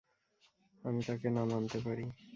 [0.83, 2.05] আমি তাকে না মানতে পারি।